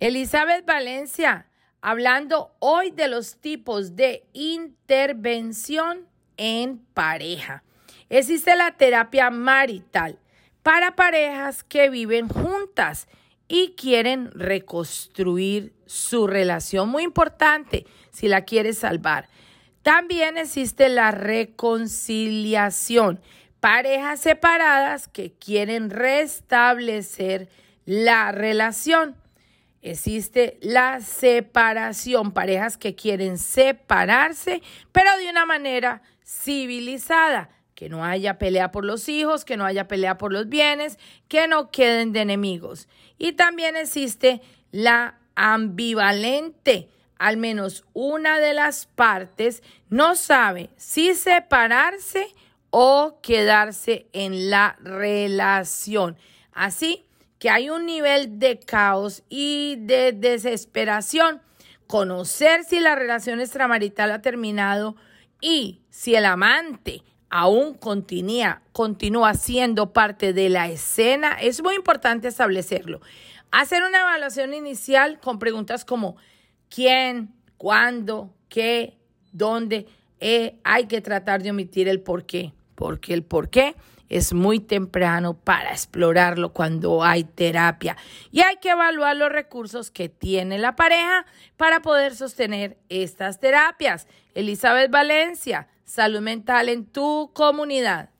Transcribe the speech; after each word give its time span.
Elizabeth 0.00 0.64
Valencia, 0.64 1.46
hablando 1.80 2.54
hoy 2.60 2.92
de 2.92 3.08
los 3.08 3.40
tipos 3.40 3.96
de 3.96 4.28
intervención 4.32 6.06
en 6.36 6.78
pareja. 6.94 7.64
Existe 8.08 8.54
la 8.54 8.76
terapia 8.76 9.30
marital 9.30 10.20
para 10.62 10.94
parejas 10.94 11.64
que 11.64 11.90
viven 11.90 12.28
juntas 12.28 13.08
y 13.48 13.72
quieren 13.72 14.30
reconstruir 14.30 15.74
su 15.86 16.28
relación. 16.28 16.88
Muy 16.90 17.02
importante 17.02 17.84
si 18.12 18.28
la 18.28 18.44
quieres 18.44 18.78
salvar. 18.78 19.28
También 19.82 20.38
existe 20.38 20.88
la 20.88 21.10
reconciliación. 21.10 23.20
Parejas 23.58 24.20
separadas 24.20 25.08
que 25.08 25.32
quieren 25.32 25.90
restablecer 25.90 27.48
la 27.84 28.30
relación. 28.30 29.16
Existe 29.82 30.58
la 30.60 31.00
separación, 31.00 32.32
parejas 32.32 32.76
que 32.76 32.94
quieren 32.94 33.38
separarse, 33.38 34.62
pero 34.92 35.16
de 35.18 35.30
una 35.30 35.46
manera 35.46 36.02
civilizada, 36.24 37.50
que 37.74 37.88
no 37.88 38.04
haya 38.04 38.38
pelea 38.38 38.72
por 38.72 38.84
los 38.84 39.08
hijos, 39.08 39.44
que 39.44 39.56
no 39.56 39.64
haya 39.64 39.86
pelea 39.86 40.18
por 40.18 40.32
los 40.32 40.48
bienes, 40.48 40.98
que 41.28 41.46
no 41.46 41.70
queden 41.70 42.12
de 42.12 42.22
enemigos. 42.22 42.88
Y 43.18 43.32
también 43.32 43.76
existe 43.76 44.40
la 44.72 45.18
ambivalente, 45.36 46.88
al 47.18 47.36
menos 47.36 47.84
una 47.92 48.40
de 48.40 48.54
las 48.54 48.86
partes 48.86 49.62
no 49.88 50.16
sabe 50.16 50.70
si 50.76 51.14
separarse 51.14 52.34
o 52.70 53.20
quedarse 53.22 54.08
en 54.12 54.50
la 54.50 54.76
relación. 54.80 56.16
Así 56.52 57.07
que 57.38 57.50
hay 57.50 57.70
un 57.70 57.86
nivel 57.86 58.38
de 58.38 58.58
caos 58.58 59.22
y 59.28 59.76
de 59.80 60.12
desesperación. 60.12 61.40
Conocer 61.86 62.64
si 62.64 62.80
la 62.80 62.94
relación 62.94 63.40
extramarital 63.40 64.10
ha 64.10 64.20
terminado 64.20 64.96
y 65.40 65.80
si 65.90 66.14
el 66.14 66.24
amante 66.26 67.02
aún 67.30 67.74
continúa, 67.74 69.34
siendo 69.34 69.92
parte 69.92 70.32
de 70.32 70.48
la 70.48 70.68
escena, 70.68 71.32
es 71.40 71.62
muy 71.62 71.74
importante 71.74 72.28
establecerlo. 72.28 73.00
Hacer 73.50 73.82
una 73.82 74.00
evaluación 74.00 74.54
inicial 74.54 75.20
con 75.20 75.38
preguntas 75.38 75.84
como 75.84 76.16
quién, 76.68 77.34
cuándo, 77.56 78.34
qué, 78.48 78.98
dónde. 79.32 79.86
Eh, 80.20 80.58
hay 80.64 80.86
que 80.86 81.00
tratar 81.00 81.42
de 81.42 81.50
omitir 81.50 81.88
el 81.88 82.00
por 82.00 82.26
qué, 82.26 82.52
porque 82.78 83.12
el 83.12 83.24
por 83.24 83.50
qué 83.50 83.74
es 84.08 84.32
muy 84.32 84.60
temprano 84.60 85.34
para 85.34 85.72
explorarlo 85.72 86.52
cuando 86.52 87.02
hay 87.02 87.24
terapia. 87.24 87.96
Y 88.30 88.40
hay 88.42 88.58
que 88.58 88.70
evaluar 88.70 89.16
los 89.16 89.32
recursos 89.32 89.90
que 89.90 90.08
tiene 90.08 90.58
la 90.58 90.76
pareja 90.76 91.26
para 91.56 91.82
poder 91.82 92.14
sostener 92.14 92.78
estas 92.88 93.40
terapias. 93.40 94.06
Elizabeth 94.32 94.92
Valencia, 94.92 95.66
salud 95.84 96.20
mental 96.20 96.68
en 96.68 96.86
tu 96.86 97.32
comunidad. 97.34 98.10